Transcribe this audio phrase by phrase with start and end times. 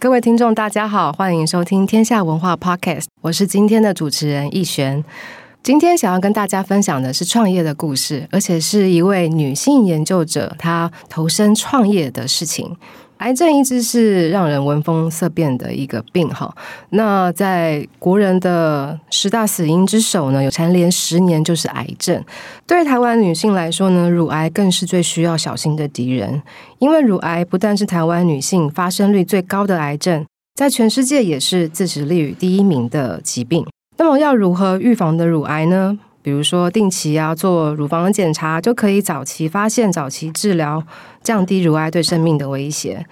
[0.00, 5.04] 各位听众，大家好，欢迎收听天下文化 Podcast，我是今天的主持人易璇。
[5.60, 12.76] 今天想要跟大家分享的是创业的故事，而且是一位女性研究者她投身创业的事情。
[13.18, 16.52] 癌症一直是让人闻风色变的一个病哈。
[16.90, 22.24] 那在国人的十大死因之首呢，有蝉联十年就是癌症。
[22.66, 26.42] 对台湾女性来说呢，乳癌更是最需要小心的敌人，
[26.78, 30.24] 因为乳癌不但是台湾女性发生率最高的癌症，
[30.54, 33.66] 在全世界也是自食率第一名的疾病。
[33.96, 35.98] 那么要如何预防的乳癌呢？
[36.28, 40.84] 比如说定期要做乳房的检查，就可以早期发现、早期治疗，
[41.22, 43.02] 降低乳癌对生命的威胁。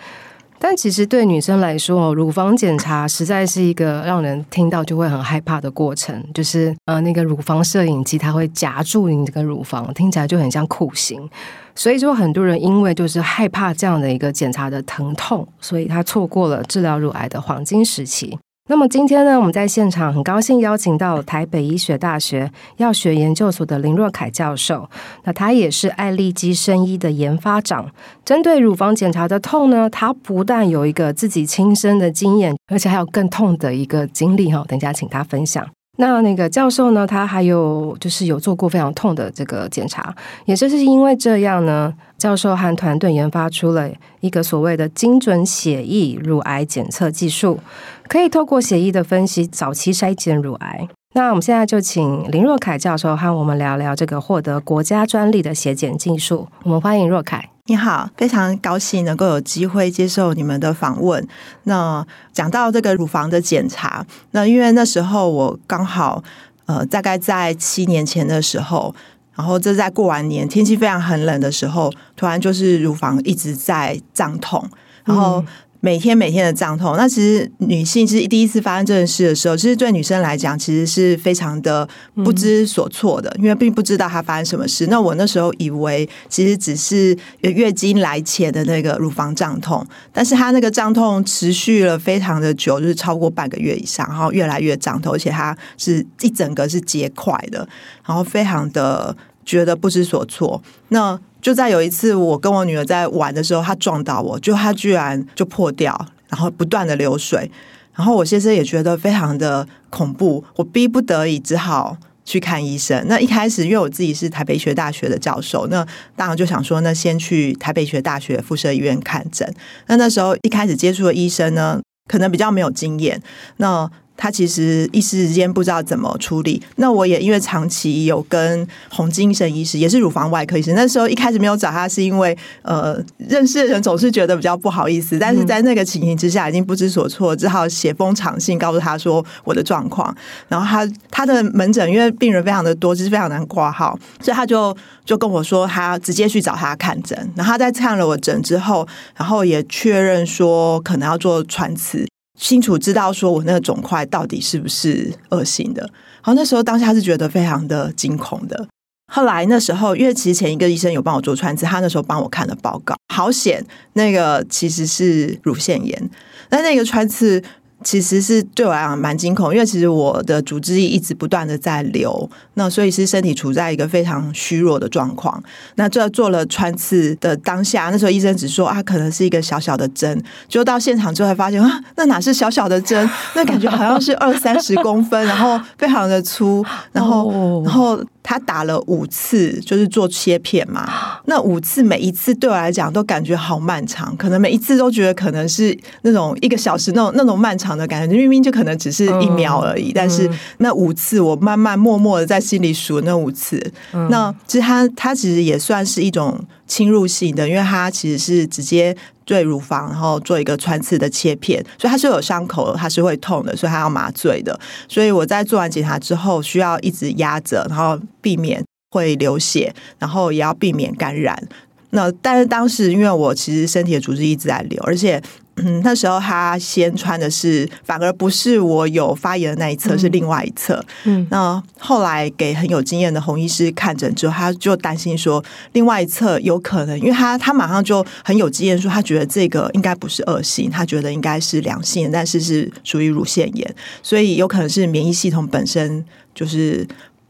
[0.59, 6.23] 但其实对女生来说，乳房检查实在是一个让人听到就会很害怕的过程。
[6.35, 11.27] 就是呃，那个乳房摄影机它会夹住你这个乳房，听起来就很像酷刑。
[11.75, 18.39] 所以说，很多人因为就是害怕这样的一个检查的疼痛，所以他错过了治疗乳癌的黄金时期。
[18.69, 24.91] 那么今天呢，我们在现场很高兴邀请到台北医学大学药学研究所的林若凯教授。
[25.23, 27.89] 那他也是爱丽基生医的研发长。
[28.25, 34.65] 针对乳房检查的痛呢，他不但有一个自己亲身的经验，而且还有更痛的一个经历哈。
[34.67, 35.65] 等一下请他分享。
[35.97, 41.93] 那那个教授呢，他还有就是有做过非常痛的这个检查，也就是因为这样呢。
[42.19, 47.61] 教授和团队研发出了一个所谓的精准血液乳癌检测技术，
[48.09, 50.89] 可以透过血液的分析早期筛检乳癌。
[51.13, 56.49] 那我们现在就请林若凯教授和我们聊聊这个获得国家专利的血检技术。
[56.63, 57.51] 我们欢迎若凯。
[57.67, 61.27] 你好，非常高兴能够有机会接受你们的访问。
[61.65, 66.23] 那讲到这个乳房的检查，那因为那时候我刚好
[66.67, 68.95] 呃，大概在七年前的时候。
[69.35, 74.67] 然后这在过完年，天气非常很冷的时候，突然就是乳房一直在胀痛，
[75.05, 75.45] 然后
[75.81, 76.97] 每天每天的胀痛。
[76.97, 84.87] 那其实女性其实第一次发生这件事的时候，其实对女生来讲，其实是非常的不知所措的，因为并不知道她发生什么事。
[84.89, 97.69] 那我那时候以为，其实只是月经来前的那个乳房胀痛，但是她那个胀痛持续了非常的久，就是超过半个月以上，然后越来越胀痛，而且它是一整个是结块的，
[98.07, 99.17] 然后非常的。
[99.47, 107.49] 觉得不知所措，那就在有一次我跟我女儿在玩的时候，她撞到我，就她居然就破掉，然后不断的流水，
[107.95, 113.03] 然后我先生也觉得非常的恐怖，我逼不得已只好去看医生。
[113.07, 115.87] 那一开始因为我自己是台北医学大学的教授，那
[116.17, 119.49] 当然就想说，那先去台北医学大学附设医院看诊。
[119.87, 123.23] 那那时候一开始接触的医生呢，可能比较没有经验，
[123.59, 123.89] 那。
[124.17, 126.63] 他其实一时之间不知道怎么处理。
[126.77, 135.19] 那我也因为长期有跟洪金生医师，也是乳房外科医生，那时候一开始没有找他，是因为呃认识的人总是觉得比较不好意思。
[135.19, 140.15] 但是在那个情形之下，已经不知所措，只好写封长信告诉他说我的状况。
[140.49, 147.17] 然后他他的门诊因为病人非常的多，就是非常难挂号，所以他就就跟我说他直接去找他看诊。
[147.37, 152.07] 然后他在看了我诊之后，然后也确认说可能要做穿刺。
[152.37, 158.69] 清楚知道说我那个肿块到底是不是恶性的，然后，那时候当下是觉得非常的惊恐的。
[159.13, 163.65] 后来那时候，因为其实前一个医生有帮我做穿刺，他那时候帮我看了报告，好险，
[163.95, 166.11] 那个其实是乳腺炎，
[166.49, 167.43] 但那个穿刺。
[167.85, 175.41] 其实是对我来讲蛮惊恐，因为其实我的组织液一直不断的在流，那所以是身体处在一个非常虚弱的状况。
[175.77, 188.03] 那这做了穿刺的当下，那时候医生只说啊，可能是一个小小的针，就到现场之后才发现啊，那哪是小小的针，那感觉好像是二三十公分，然后非常的粗，然后然后。
[188.29, 190.85] 他打了五次，就是做切片嘛。
[191.27, 199.91] 那五次每一次对我来讲都感觉好漫长，可能每一次都觉得可能是那种一个小时那种那种漫长的感觉，明明就可能只是一秒而已。
[199.91, 200.29] 嗯、但是
[200.59, 203.65] 那五次我慢慢默默的在心里数那五次。
[203.93, 208.97] 嗯、那其实他他其实也算是一种侵入性的，因为他其实是直接。
[209.27, 214.59] 对乳房，然后做一个穿刺的切片，所以它是有伤口，它是会痛的，所以它要麻醉的。
[214.89, 221.47] 所以我在做完检查之后，需要一直压着，然后避免会流血，然后也要避免感染。
[221.91, 225.23] 那但是当时因为我其实身体的组织一直在流，而且。
[225.57, 230.85] 嗯，那时候他先穿的是，反而不是我有发炎的那一侧，嗯、是另外一侧。
[231.05, 235.43] 嗯，那后来给很有经验的洪医师看诊之后，他就担心说，
[235.73, 246.05] 另外一侧有可能，因为他他马上就很有经验，说他觉得这个应该不是恶性，他觉得应该是良性，但是是属于乳腺炎，所以有可能是免疫系统本身
[246.35, 246.87] 就是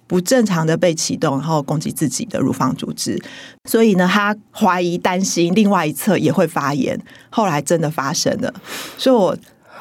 [0.06, 3.20] 不正常的被启动，然后攻击自己的乳房组织。
[3.64, 7.00] 所以呢，他怀疑担心另外一侧也会发炎，
[7.30, 8.52] 后来真的发生了。
[8.96, 9.36] 所以我。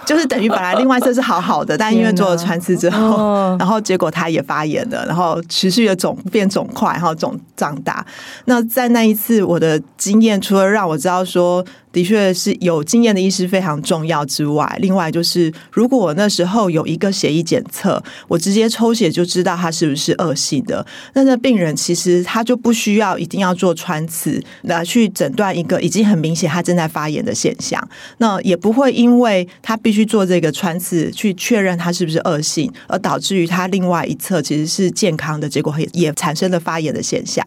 [0.06, 8.06] 就是等于本来另外一侧是好好的，但因为做了穿刺之后， 然后结果它也发炎了，然后持续的肿变肿块，然后肿胀大。
[8.46, 11.66] 那在那一次我的经验，除了让我知道说。
[11.96, 27.82] 的确是有经验的医师非常重要之外，另外就是如果我那时候有一个血液检测，我直接抽血就知道他是不是恶性的，那那病人其实他就不需要一定要做穿刺来去诊断一个已经很明显他正在发炎的现象，
[28.18, 37.42] 那也不会因为他必须做这个穿刺去确认他是不是恶性，而导致于他另外一侧其实是健康的，结果也也产生了发炎的现象。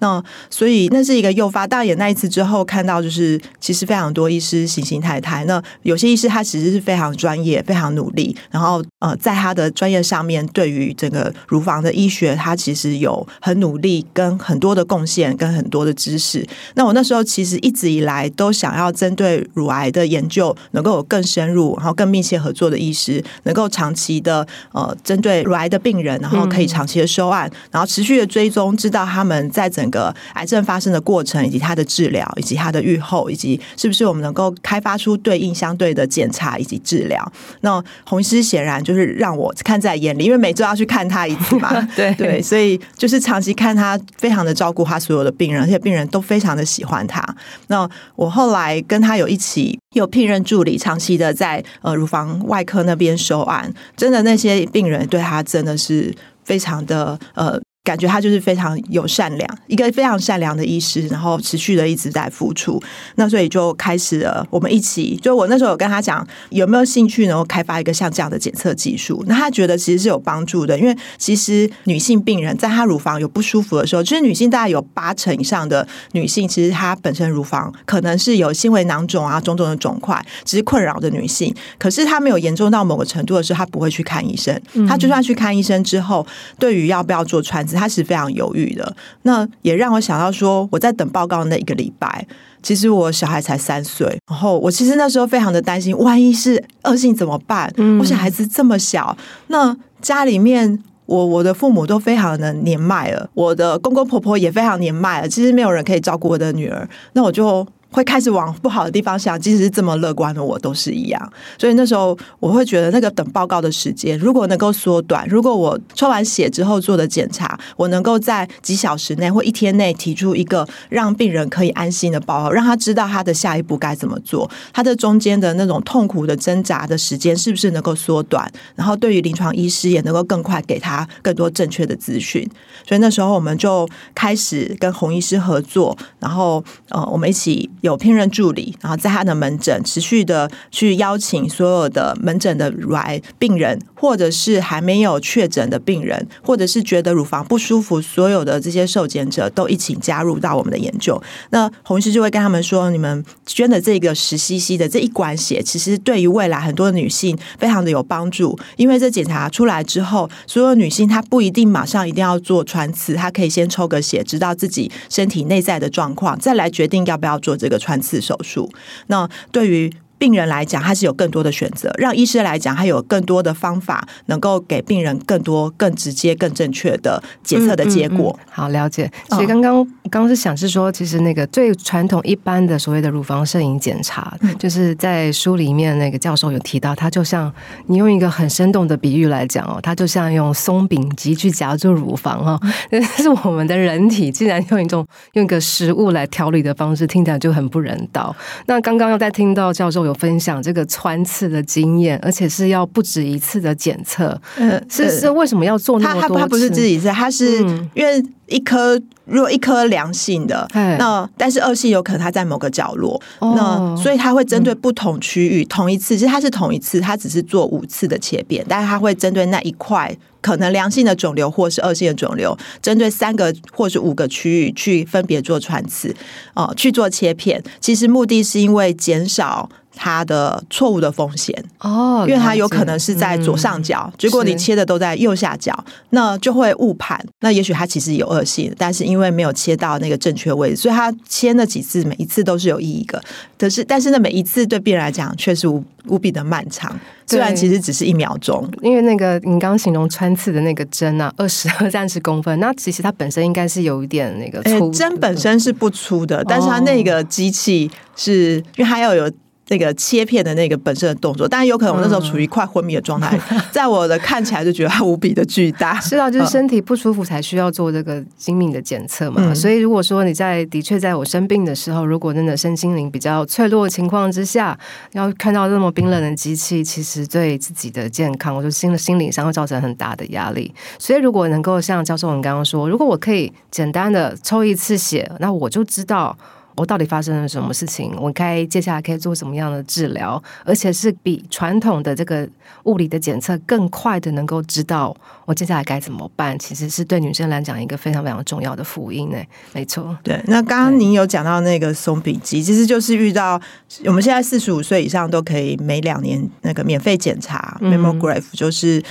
[0.00, 0.20] 那
[0.50, 3.83] 所以那是一个诱发，大眼那一次之后看到就是其实。
[3.84, 16.46] 非常多医师形形态态，那有些医师他其实是非常专业、非常努力，然后呃，在他的专业上面，对于整个乳房的医学，他其实有很努力跟很多的贡献，跟很多的知识。
[16.74, 33.60] 那我那时候其实一直以来都想要针对乳癌的研究，能够有更深入、然后更密切合作的医师，能够长期的呃，针对乳癌的病人，然后可以长期的收案，然后持续的追踪，知道他们在整个癌症发生的过程，以及他的治疗，以及他的预后，以及。
[33.76, 37.32] 是不是我们能够开发出对应相对的检查以及治疗？
[37.60, 41.70] 那洪医师显然就是让我看在眼里，因为每周要去看他一次嘛。
[41.94, 47.22] 对对，所以就是长期看他，非常的照顾他所有的病人，而且病人都非常的喜欢他。
[47.68, 56.14] 那我后来跟他有一起有聘任助理，长期的在呃乳房外科那边收案，真的那些病人对他真的是
[56.44, 57.60] 非常的呃。
[57.84, 62.82] 感觉他就是非常有善良，一个非常善良的医师，然后持续的一直在付出。
[63.16, 69.22] 那所以就开始了，我们一起，就我那时候有跟他讲，有没有兴趣能够开发一个像这样的检测技术？
[69.26, 81.54] 那他觉得其实是有帮助的，因为其实女性病人在她乳房有不舒服的时候，其实女性大概有八成以上的女性，其实她本身乳房可能是有纤维囊肿啊、种种的肿块，只是困扰的女性。
[81.78, 84.58] 可是她没有严重到某个程度的时候，她不会去看医生。
[84.88, 86.26] 她就算去看医生之后，
[86.58, 87.62] 对于要不要做穿。
[87.74, 92.26] 他是非常犹豫的，那也让我想到说，我在等报告那一个礼拜，
[92.62, 97.72] 其实我小孩才三岁，然后我其实那时候非常的担心，万一是恶性怎么办？
[97.76, 99.16] 嗯，我小孩子这么小，
[99.48, 107.66] 那家里面我我的父母都非常的年迈了，我的公公婆婆也非常年迈了，其实没有人可以照顾我的女儿，那我就。
[107.94, 111.32] 会开始往不好的地方想，即使是这么乐观的我都是一样。
[111.56, 132.44] 所以那时候我会觉得，那个等报告的时间如果能够缩短，如果我抽完血之后做的检查，我能够在几小时内或一天内提出一个让病人可以安心的报告，让他知道他的下一步该怎么做，他的中间的那种痛苦的挣扎的时间是不是能够缩短，然后对于临床医师也能够更快给他更多正确的资讯。
[132.84, 137.70] 所以那时候我们就开始跟洪医师合作，然后呃，我们一起。
[137.84, 151.22] 有聘任助理，然后在他的门诊持续的去邀请所有的门诊的乳癌病人，或者是还没有确诊的病人，或者是觉得乳房不舒服，所有的这些受检者都一起加入到我们的研究。
[151.50, 168.72] 那红医师就会跟他们说：“你们捐的这个十 CC 的这一管血，其实对于未来很多的女性非常的有帮助，因为这检查出来之后，所有女性她不一定马上一定要做穿刺，她可以先抽个血，知道自己身体内在的状况，再来决定要不要做这个。”穿刺手术，
[169.08, 169.92] 那对于。
[170.18, 178.34] 病人来讲，他是有更多的选择；让医师来讲，他有更多的方法，能够给病人更多、更直接、更正确的检测的结果。
[178.38, 179.10] 嗯嗯嗯、好，了解。
[179.30, 187.52] 其实刚刚、哦、刚刚是想是说，其实那个最传统一般的所谓的乳房摄影检查，嗯、就是在书里面那个教授有提到，他就像
[187.86, 192.60] 你用一个很生动的比喻来讲哦，他就像用松饼机去夹住乳房哦。
[192.90, 198.34] 但是我们的人体竟然用一种用一个食物来调理的方式，听起来就很不人道。
[198.66, 200.14] 那刚刚又在听到教授有。
[200.14, 204.40] 分享这个穿刺的经验，而且是要不止一次的检测。
[204.56, 206.34] 嗯，是是为什么要做那么多次？
[206.34, 207.58] 他他不是自己是，他是
[207.94, 220.16] 因为一颗如果一颗良性的，嗯、那但是恶性有可能它在某个角落，哦、那所以他会针对不同区域、嗯、同一次，其实它是同一次，它只是做五次的切片，但是他会针对那一块。
[220.40, 226.14] 可能良性的肿瘤或是恶性的肿瘤，针对三个或是五个区域去分别做穿刺，
[226.52, 227.62] 哦、呃，去做切片。
[227.80, 237.18] 其实目的是因为减少它的错误的风险哦，因为它有可能是在左上角，嗯、结果你切的都在右下角，那就会误判。
[237.40, 243.22] 那也许它其实有恶性，但是因为没有切到那个正确位置，所以他切那几次，每一次都是有意义的。
[243.58, 248.68] 可是，但是那，每一次对病人来讲却是无无比的漫长，虽然其实只是一秒钟。
[248.82, 254.90] 因为那个你刚刚形容穿刺的那个针啊，二十二 三十公分，那其实它本身应该是有一点那个粗。
[254.90, 259.30] 针本身是不粗的，但是它那个机器是、哦、因为它要有。
[259.68, 265.98] 那个切片的那个本身的动作，但是有可能我那时候处于快昏迷的状态，嗯、 在我的看起来就觉得它无比的巨大。
[266.02, 269.40] 是啊，就是身体不舒服才需要做这个精密的检测嘛。
[269.42, 274.78] 嗯、所以如果说你在的确在我生病的时候，如果真的身心灵比较脆弱的情况之下，
[275.12, 280.74] 要看到这么冰冷的机器，其实对自己的健康，我觉得心的心理上会造成很大的压力。
[280.98, 286.36] 所以如果能够像教授你刚刚说，如果我可以简单的抽一次血，那我就知道。
[286.76, 288.12] 我到底发生了什么事情？
[288.18, 290.42] 我该接下来可以做什么样的治疗？
[290.64, 292.48] 而且是比传统的这个
[292.84, 296.58] 物理的检测更快的，能够知道我接下来该怎么办。
[296.58, 299.36] 其实是对女生来讲一个非常非常重要的福音呢。
[299.72, 300.40] 没错，对。
[300.46, 303.60] 那刚刚您有讲到那个松饼机，其实就是遇到
[304.04, 309.02] 我们现在四十五岁以上都可以每两年那个免费检查 Mammograph，就是。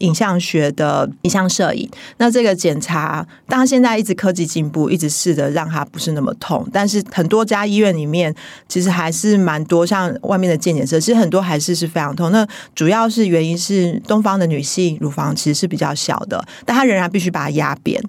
[0.00, 1.88] 影像学的影像摄影，
[2.18, 8.34] 那这个检查，当然现在一直科技进步，一直试着让它不是那么痛，但是很多家医院里面
[8.68, 12.30] 其实还是蛮多，像外面的健检车，其实很多还是是非常痛。
[12.30, 18.02] 那主要是原因是东方的女性乳房其实是比较小的，但她仍然必须把它压扁，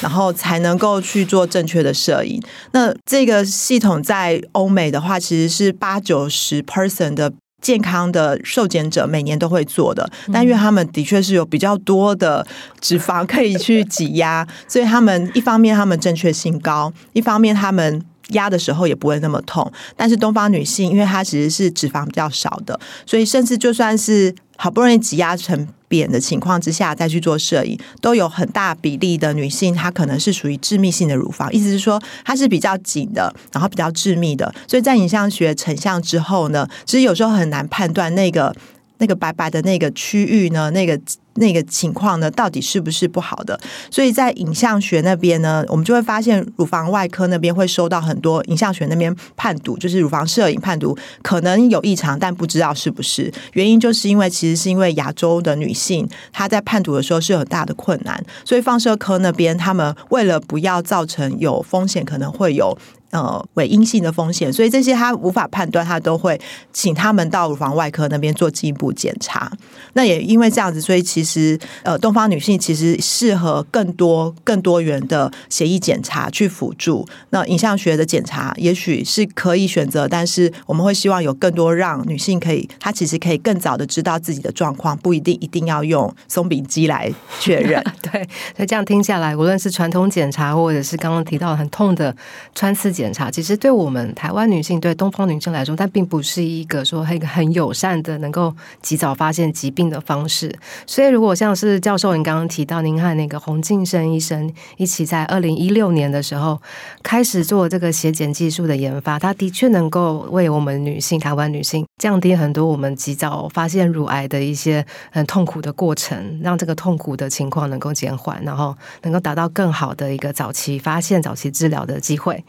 [0.00, 2.42] 然后才能够去做正确的摄影。
[2.72, 7.32] 那这个系统在欧美的话，其实是八九十 person 的。
[7.62, 12.46] 健康的受检者每年都会做的，但因为他们的确是有比较多的
[12.80, 19.70] 脂肪可以去挤压，所以他们一方面他们正确性高，一方面他们压的时候也不会那么痛。
[19.96, 25.68] 但是东方女性，因为她其实是脂肪比较少的，所以甚至就算是好不容易挤压成。
[25.88, 34.52] 扁的情况之下再去做摄影，都有很大比例的女性，她可能是属于致密性的乳房，意思是说它是比较紧的，然后比较致密的。
[34.66, 38.52] 所以在影像学成像之后呢，其实有时候很难判断那个
[38.98, 41.00] 那个白白的那个区域呢，那个。
[41.38, 43.60] 那个情况呢，到底是不是不好的？
[43.90, 53.30] 所以在影像学那边呢，我们就会发现乳房外科那边会收到很多影像学那边判读，就是乳房摄影判读可能有异常，但不知道是不是。
[53.52, 62.74] 原因就是因为其实是因为亚洲的女性她在判读的时候是有很大的困难，所以放射科那边他们为了不要造成有风险，可能会有。
[63.10, 66.38] 呃，为阴性的风险，所以这些他无法判断，他都会
[66.72, 69.50] 请他们到乳房外科那边做进一步检查。
[69.92, 77.06] 那也因为这样子，所以其实呃，东方女性其实适合更多更多元的协议检查去辅助。
[77.30, 87.82] 那影像学的检查也许是可以选择，但是我们会希望有更多让女性可以，她其实可以更早的知道自己的状况，不一定一定要用松饼机来确认。
[88.02, 92.14] 对，所以这样听下来，无论是传统检查，或者是刚刚提到很痛的
[92.52, 92.95] 穿刺。
[92.96, 100.50] 检查其实对我们台湾女性，对东方女性来说，但并不是一个说很很友善的，能够及早发现疾病的方式。
[100.86, 106.58] 所以，如果像是教授您刚刚提到，您和那个洪晋生医生一起在二零一六年的时候
[107.02, 122.42] 开始做这个血检技术的研发，它的确能够为我们女性、台湾女性降低很多我们及早发现乳癌的一些很痛苦的过程，让这个痛苦的情况能够减缓，然后能够达到更好的一个早期发现、早期治疗的机会。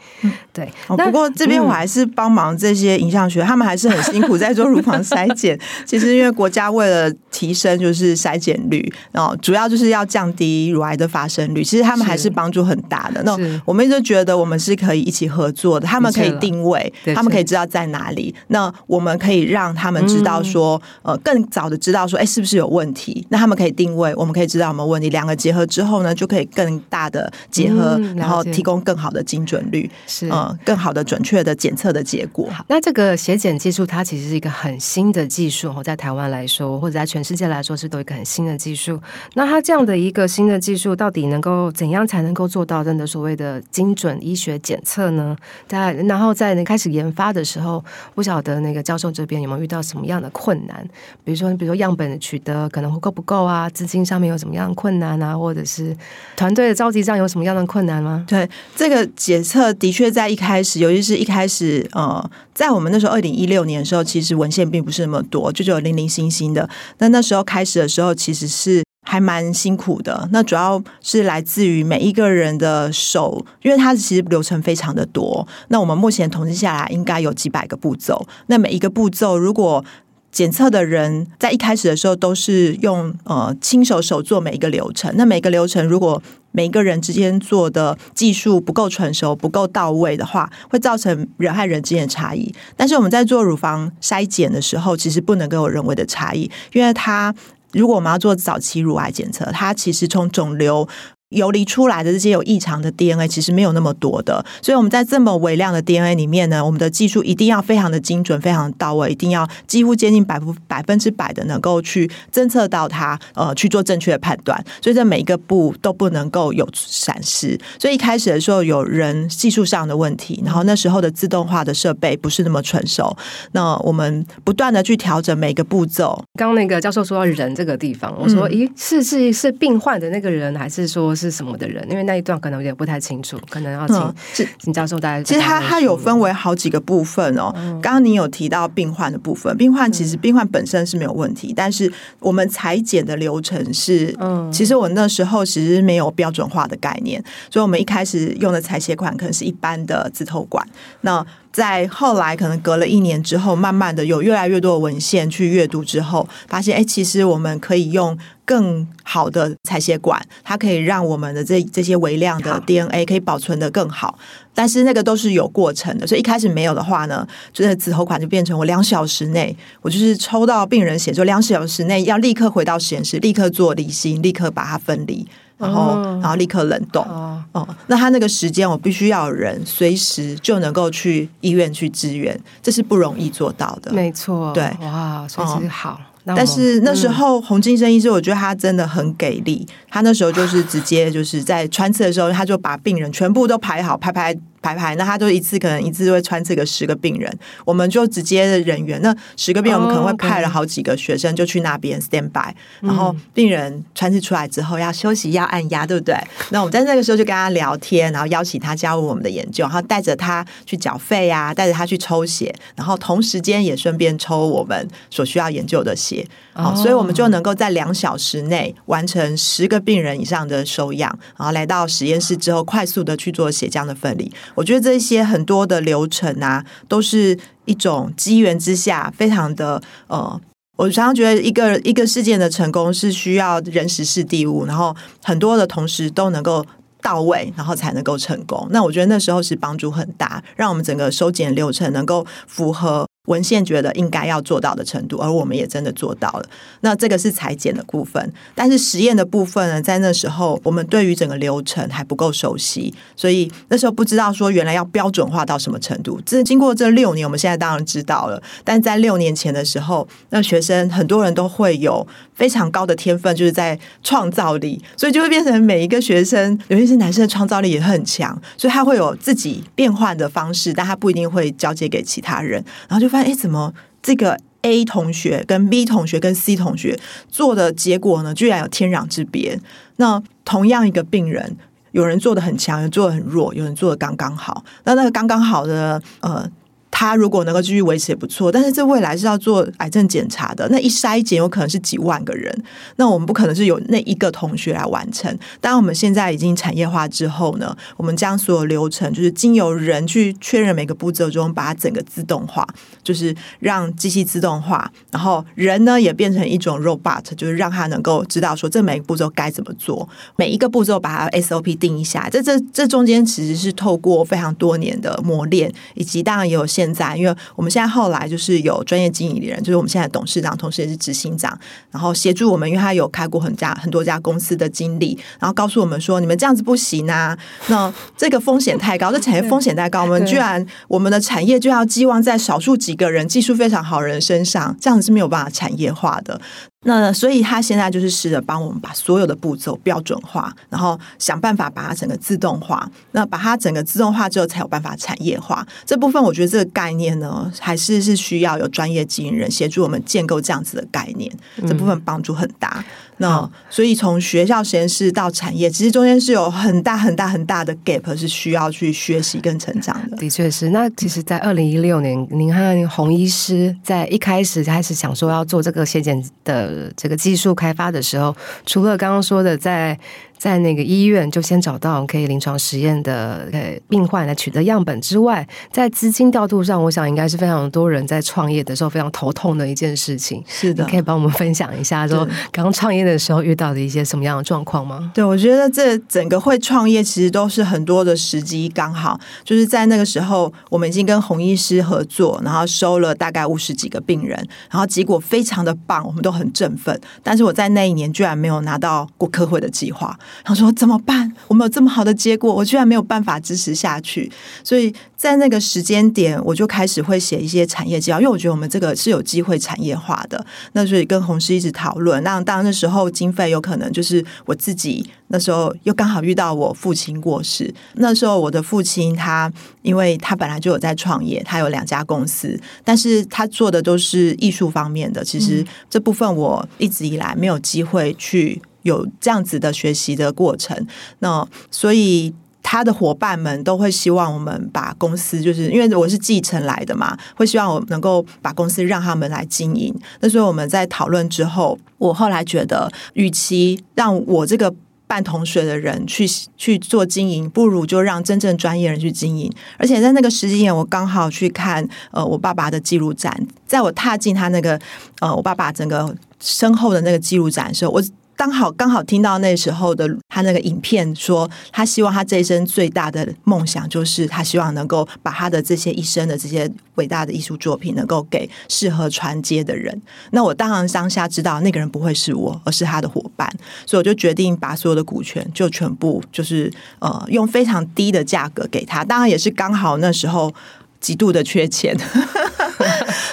[0.52, 5.58] 对，不过这边我还是帮忙这些影像学，嗯、他们还是很辛苦在做乳房筛检。
[5.84, 11.62] 其实因为国家为了提升就是筛检率，然后主要就是要降低乳癌的发生率。
[11.62, 13.22] 其实他们还是帮助很大的。
[13.22, 18.34] 那我们一直觉得我们是可以一起合作的，他们可以定位，他们可以知道在哪里。
[18.48, 23.26] 那我们可以让他们知道说，呃，更早的知道说，哎，是不是有问题？
[23.30, 25.08] 那他们可以定位，我们可以知道有没有问题。
[25.10, 29.90] 两个结合之后呢，就可以更大的结合，嗯、然后提供更好的精准率。
[30.06, 30.27] 是。
[30.30, 32.48] 嗯，更好的、准确的检测的结果。
[32.68, 39.00] 那这个血检技术，它其实是一个很新的技术哦，在台湾来说，或者在全世界来说，是都一个很新的技术。
[39.34, 45.36] 那它这样的一个新的技术，到底能够怎样才能够做到真的所谓的精准医学检测呢？
[45.66, 50.86] 在然后在开始研发的时候，不晓得那个教授这边有没有遇到什么样的困难？
[51.24, 53.68] 比如说，比如说样本的取得可能会够不够啊？
[53.70, 55.36] 资金上面有什么样的困难啊？
[55.36, 55.96] 或者是
[56.36, 58.24] 团队的召集上有什么样的困难吗？
[58.28, 60.17] 对，这个检测的确在。
[60.18, 66.68] 在一开始，尤其是一开始，呃，在我们那时候二零一六年的时候，其实文献并不是那么多，就只有零零星星的。
[66.98, 70.28] 那那时候开始的时候，其实是还蛮辛苦的。
[70.32, 75.46] 那主要是来自于每一个人的手，因为它其实流程非常的多。
[75.68, 78.26] 那我们目前统计下来，应该有几百个步骤。
[78.48, 79.84] 那每一个步骤，如果
[80.30, 92.54] 检测的人在一开始的时候都是用呃亲手手做每一个流程，那每个流程如果每一个人之间做的技术不够成熟、不够到位的话，会造成人和人之间的差异。
[92.76, 97.34] 但是我们在做乳房筛检的时候，其实不能够有人为的差异，因为它
[97.72, 100.88] 如果我们要做早期乳癌检测，它其实从肿瘤。
[101.30, 114.58] 游离出来的这些有异常的 DNA 其实没有那么多的，所以我们在这么微量的 DNA 里面呢，我们的技术一定要非常的精准、非常的到位，一定要几乎接近百分百分之百的能够去侦测到它，呃，去做正确的判断。
[114.80, 117.58] 所以这每一个步都不能够有闪失。
[117.78, 123.14] 所以一开始的时候有人技术上的问题，然后那时候的自动化的设备不是那么成熟，
[123.52, 126.24] 那我们不断的去调整每个步骤。
[126.38, 131.17] 刚刚那个教授说到人这个地方，我说，咦，是是是病患的那个人，还是说？
[131.18, 131.84] 是什么的人？
[131.90, 135.22] 因为那一段可能有点不太清楚，可能要请、嗯、请教授大家。
[135.22, 137.52] 其实它它有分为好几个部分哦。
[137.82, 150.64] 刚刚你有提到病患的部分，病患其实病患本身是没有问题，嗯、但是我们裁剪的流程是，嗯，其实我那时候其实没有标准化的概念，所以我们一开始用的裁切管可能是一般的自透管。
[151.00, 158.16] 那在后来可能隔了一年之后，慢慢的有越来越多的文献去阅读之后，发现哎，其实我们可以用
[158.48, 164.18] 更好的采血管，它可以让我们的这这些微量的 DNA 可以保存的更好。
[164.54, 175.28] 但是那个都是有过程的，所以一开始没有的话呢，就是直透管就变成我两小时内，我就是抽到病人血，就两小时内要立刻回到实验室，立刻做离心，立刻把它分离。
[175.58, 177.04] 然后，然后立刻冷冻。
[177.04, 183.92] 哦、嗯，那他那个时间，我必须要有人随时就能够去医院去支援，这是不容易做到的。
[183.92, 186.00] 没错，对，哇，随时好。
[186.00, 186.06] 嗯、
[186.36, 189.66] 但是那时候洪金生医师，我觉得他真的很给力。
[189.88, 194.36] 他那时候就是直接就是在穿刺的时候，他就把病人全部都排好，排排。
[194.60, 197.32] 排排，那他就一次可能一次会穿这个十个病人，
[197.64, 206.14] 我们就直接的人员，那十个病人我们可能会派了好几个学生就去那边 stand by，然后病人穿刺出来之后要休息要按压，对不对？
[206.50, 216.26] 那我们在那个时候就跟他聊天，然后邀请他加入我们的研究，然后带着他去缴费啊，带着他去抽血，然后同时间也顺便抽我们所需要研究的血，
[216.60, 224.30] 好，所以我们就能够在两小时内完成十个病人以上的收样，然后来到实验室之后快速的去做血浆的分离。
[224.56, 230.40] 我觉得这些很多的流程啊，都是一种机缘之下，非常的呃，
[230.76, 236.66] 我常常觉得一个一个事件的成功是需要人时事地物，然后很多的同时都能够
[237.00, 238.66] 到位，然后才能够成功。
[238.70, 243.07] 那我觉得那时候是帮助很大，让我们整个收检流程能够符合。
[243.28, 246.44] 文献觉得应该要做到的程度，而我们也真的做到了。
[246.80, 256.20] 那这个是裁剪的部分，但是实验的部分呢，在那时候我们对于整个流程还不够熟悉，所以那时候不知道说原来要标准化到什么程度。
[256.24, 258.42] 这经过这六年，我们现在当然知道了。
[258.64, 273.17] 但在六年前的时候，那学生很多人都会有非常高的天分，就是在创造力，所以就会变成每一个学生，尤其是男生的创造力也很强，所以他会有自己变换的方式，但他不一定会交接给其他人，然后就发。
[273.22, 279.58] 哎，怎么这个 A 同学跟 B 同学跟 C 同学做的结果呢，居然有天壤之别？
[279.96, 281.56] 那同样一个病人，
[281.92, 284.64] 有人做的很强，有人做的很弱，有人做的刚刚好。
[284.84, 286.50] 那那个刚刚好的，呃。
[286.98, 292.52] 他如果能够继续维持也不错，但是这未来是要做癌症检查的，那一筛检有可能是几万个人，
[292.96, 295.32] 那我们不可能是有那一个同学来完成。
[295.60, 302.66] 当我们现在已经产业化之后呢，我们将所有流程就是经由人去确认每个步骤中，把它整个自动化，
[303.04, 312.28] 就是让机器自动化，然后人呢也变成一种 robot，就是让他能够知道说这每个步骤该怎么做，每一个步骤把它 SOP 定义下。
[312.28, 321.58] 这这这中间其实是透过非常多年的磨练，以及当然也有现在，因为我们现在后来就是有专业经理人，就是我们现在董事长，同时也是执行长，
[321.90, 327.36] 然后协助我们，因为他有开过很家很多家公司的经历，然后告诉我们说，你们这样子不行啊，
[327.68, 336.40] 那这个风险太高，这产业风险太高，我们居然我们的产业就要寄望在少数几个人技术非常好人身上，这样子是没有办法产业化的。
[336.84, 342.88] 那所以他现在就是试着帮我们把所有的步骤标准化，然后想办法把它整个自动化。
[343.10, 345.66] 那把它整个自动化之后，才有办法产业化。
[345.84, 351.30] 这部分我觉得这个概念呢，还是是需要有专业经营人协助我们建构这样子的概念。
[351.66, 352.84] 这部分帮助很大。
[353.18, 360.16] 那所以从学校实验室到产业，其实中间是有很大很大很大的 gap，是需要去学习跟成长的。
[360.16, 360.70] 的确是。
[360.70, 366.18] 那其实，在二零一六年，您和洪医师在一开始开始想说要做这个血检。
[366.44, 369.98] 的这个技术开发的时候，除了刚刚说的在。
[370.38, 380.42] 在那个医院就先找到可以临床实验的呃病患来取得样本之外，在资金调度上，我想应该是非常多人在创业的时候非常头痛的一件事情。
[380.46, 385.10] 是的，你可以帮我们分享一下，说刚创业的时候遇到的一些什么样的状况吗？
[385.12, 394.38] 对，我觉得这整个会创业其实都是很多的时机刚好，就是在那个时候，我们已经跟洪医师合作，然后收了大概五十几个病人，
[394.70, 396.98] 然后结果非常的棒，我们都很振奋。
[397.22, 400.16] 但是我在那一年居然没有拿到过科会的计划。
[400.44, 401.32] 他说：“怎么办？
[401.46, 404.30] 我们有这么好的结果，我居然没有办法支持下去。
[404.62, 410.44] 所以在那个时间点，我就开始会写一些产业计划，因为我觉得我们这个是有机会产业化的。
[410.72, 412.22] 那所以跟红师一直讨论。
[412.22, 417.72] 那当然那时候经费有可能就是我自己那时候又刚好遇到我父亲过世。
[417.94, 425.24] 那时候我的父亲他因为他本来就有在创业，他有两家公司，但是他做的都是艺术方面的。
[425.24, 430.86] 其实这部分我一直以来没有机会去。”有这样子的学习的过程，
[431.20, 439.94] 那所以他的伙伴们都会希望我们把公司，就是因为我是继承来的嘛，会希望我能够把公司让他们来经营。
[440.20, 444.74] 那所以我们在讨论之后，我后来觉得，与其让我这个
[445.06, 449.50] 半同学的人去 去做经营，不如就让真正专业人去经营。
[449.78, 453.34] 而且在那个时间点，我刚好去看呃我爸爸的记录展，
[453.66, 454.78] 在我踏进他那个
[455.20, 458.02] 呃我爸爸整个身后的那个记录展的时候，我。
[458.38, 470.00] 刚好刚好听到那时候的他那个影片，说他希望他这一生最大的梦想就是他希望能够把他的这些一生的这些伟大的艺术作品能够给适合传接的人。
[470.30, 473.52] 那我当然当下知道那个人不会是我，而是他的伙伴，
[473.84, 479.04] 所以我就决定把所有的股权就全部就是呃用非常低的价格给他。
[479.04, 480.54] 当然也是刚好那时候
[481.00, 481.96] 极度的缺钱。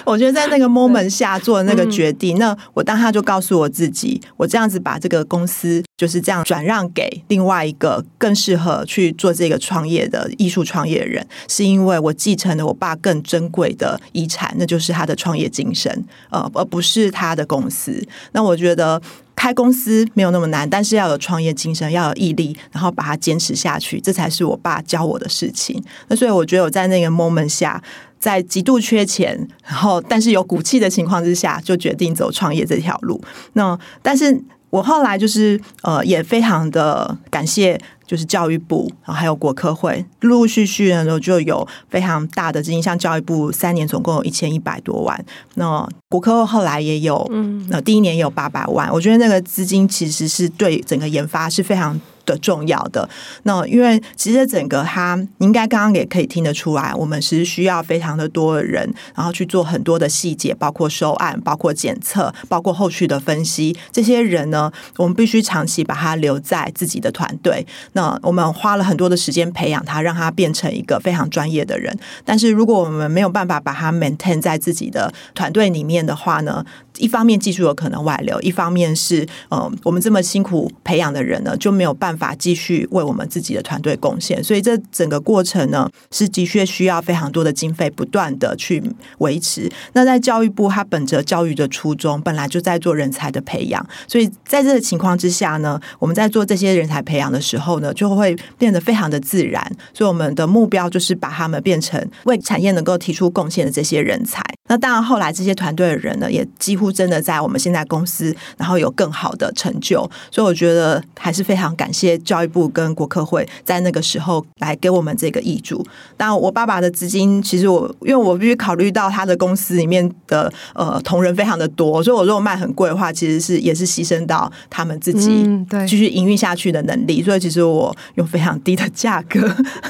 [0.06, 18.08] 我觉得在那个 moment 下做的那个决定，那我当下就告诉我自己，我这样子把这个公司就是这样转让给另外一个更适合去做这个创业的艺术创业人，是因为我继承了我爸更珍贵的遗产，那就是他的创业精神，呃，而不是他的公司。
[18.34, 19.02] 那我觉得
[19.46, 25.80] 开公司没有那么难，但是要有创业精神，要有毅力，然后把它坚持下去，这才是我爸教我的事情。
[26.08, 27.80] 那所以我觉得我在那个 moment 下。
[28.18, 33.22] 在极度缺钱，然后但是有骨气的情况之下，就决定走创业这条路。
[33.54, 48.92] 那但是我后来就是呃，也非常的感谢，就是教育部，然后还有国科会，陆陆续续呢就有非常大的资金，像教育部三年总共有一千一百多万，那国科会后来也有，嗯，那第一年也有八百万。
[48.92, 52.00] 我觉得那个资金其实是对整个研发是非常。
[52.26, 53.08] 的重要的
[53.44, 63.76] 那，因为其实整个它，应该刚刚也可以听得出来，我们是需要非常的多的人，然后去做很多的细节，包括收案、包括检测、包括后续的分析。
[63.92, 67.66] 这些人呢，我们必须长期把他留在自己的团队。
[67.94, 71.96] 那我们花了很多的时间培养他，让他变成一个非常专业的人。
[72.24, 76.66] 但是如果我们没有办法把他 maintain 在自己的团队里面的话呢，
[76.98, 84.44] 一方面技术有可能外流，一方面是呃，我们这么辛苦培养的人呢，就没有办法继续为我们自己的团队贡献。
[84.44, 88.84] 所以这整个过程呢，是的确需要非常多的经费，不断的去
[89.20, 89.72] 维持。
[89.94, 93.86] 那在教育部，它本着教育的初衷，本来就在做人才的培养。
[94.08, 99.66] 所以在这个情况之下呢，我们在做这些人才培养的时候呢，就会变得非常的自然。
[99.94, 104.44] 所以我们的目标就是把他们变成为产业能够提出贡献的这些人才。
[104.68, 110.10] 那当然，后来这些团队的人呢，也几乎真的在我们现在公司，然后有更好的成就。
[110.32, 115.86] 所以我觉得还是非常感谢教育部跟国科会在那个时候来给我们这个挹注。
[116.18, 125.46] 但，我爸爸的资金，其实我因为我必须考虑到他的公司里面的呃同仁非常的多，所以我如果卖很贵的话，其实是也是牺牲到他们自己
[125.88, 127.22] 继续营运下去的能力。
[127.22, 129.40] 嗯、所以其实我用非常低的价格，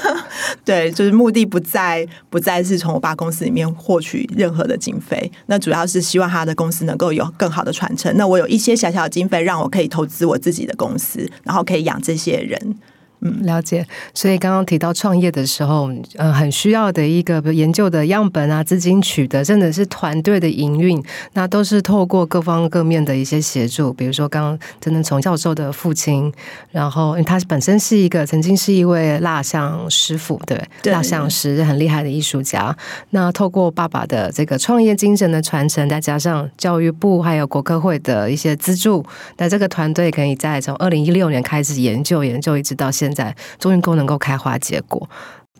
[0.64, 8.14] 对，就是目的不在不再是从我爸公司里面获取任何的经费，那主要是希望他的公司能够有更好的传承。
[8.16, 12.76] 那我有一些小小的经费，让我可以投资我自己的公司，然后可以养这些人。
[13.20, 13.86] 嗯，了解。
[14.12, 21.02] 所以刚刚提到创业的时候，呃，很需要的一个研究的样本啊，资金取得，甚至是团队的营运，
[21.32, 23.92] 那都是透过各方各面的一些协助。
[23.94, 26.30] 比如说，刚刚真的从教授的父亲，
[26.70, 32.76] 然后因为他本身是一个曾经是一位蜡像师傅，对，对蜡像师很厉害的艺术家。
[33.10, 39.02] 那透过爸爸的这个创业精神的传承，再加上教育部还有国科会的一些资助，
[39.38, 43.05] 那这个团队可以在从二零一六年开始研究，研究一直到现在。
[43.06, 45.08] 现在终于够能够开花结果。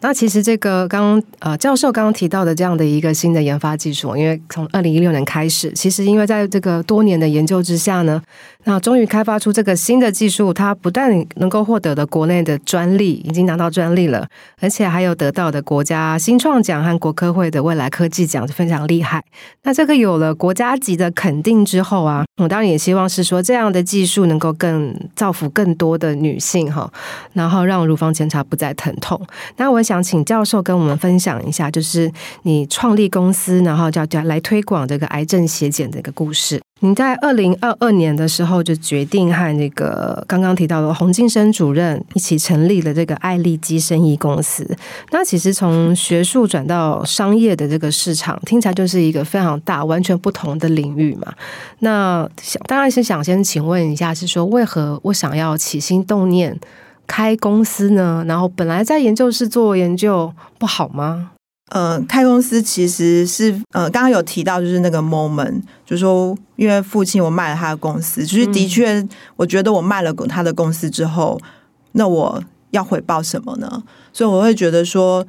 [0.00, 8.20] 那其实这个刚呃教授刚刚提到的这样的一个新的研发技术，因为从二零一六年开始，其实因为在这个多年的研究之下呢，
[8.66, 14.28] 那终于开发出这个新的技术，它不但能够获得的国内的专利，已经拿到专利了，
[14.60, 19.24] 而且还有得到的国家新创奖和国科会的未来科技奖，是非常厉害。
[19.62, 26.92] 那这个有了国家级的肯定之后啊，我当然也希望是说这样的技术能够更造福更多的女性哈，
[27.32, 29.18] 然后让乳房检查不再疼痛。
[29.56, 29.86] 那我。
[29.86, 32.10] 想请教授跟我们分享一下，就是
[32.42, 36.65] 你创立公司，然后叫叫来推广这个癌症血检的一个故事。
[36.80, 44.76] 你在二零二二年的时候就决定和那个刚刚提到的洪晋生主任一起成立了这个爱丽基生意公司。
[45.10, 51.32] 那其实从学术转到商业的这个市场，听起来就是一个非常大、完全不同的领域嘛。
[51.78, 56.54] 那想当然是想先请问一下，是说为何我想要起心动念？
[57.06, 58.22] 开公司呢？
[58.28, 61.30] 然后本来在研究室做研究不好吗？
[61.70, 71.40] 呃，开公司其实是呃，刚刚有提到就是那个 moment，就是说因为父亲我卖了他的公司，就是的确，我觉得我卖了他的公司之后，
[71.92, 73.82] 那我要回报什么呢？
[74.12, 75.26] 所以我会觉得说。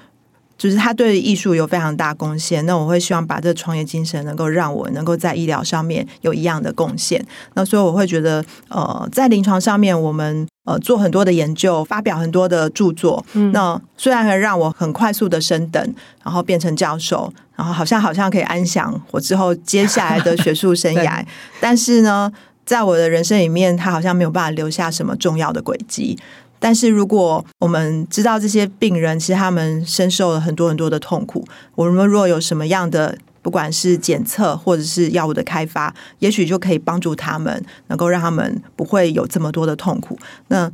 [0.59, 7.23] 就是他对艺术有非常大贡献，那我会希望把这个创业精神能够让我能够在医疗上面有一样的贡献。
[7.53, 13.25] 那所以我会觉得，呃，在临床上面，我们呃做很多的研究，发表很多的著作。
[13.33, 21.25] 嗯，那虽然很让我很快速的升等，然后变成教授，然后好像好像可以安享我之后接下来的学术生 涯，
[21.61, 22.31] 但是呢，
[22.65, 26.19] 在我的人生里面，他好像没有办法留下什么重要的轨迹。
[26.59, 33.15] 但是，如果我们知道这些病人其实他们深受了很多很多的痛苦，我们如果有什么样的，
[33.47, 40.19] 不管是检测或者是药物的开发，也许就可以帮助他们，能够让他们不会有这么多的痛苦。
[40.49, 40.69] 那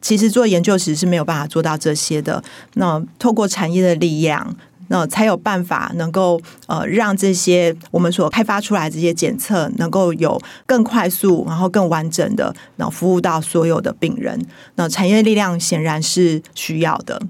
[0.00, 2.40] 其实做研究其实是没有办法做到这些的。
[2.74, 4.54] 那透过产业的力量。
[4.88, 14.38] 那才有办法能够呃让这些我们所开发出来这些检测能够有更快速，然后更完整的，然后服务到所有的病人。
[14.74, 17.22] 那产业力量显然是需要的。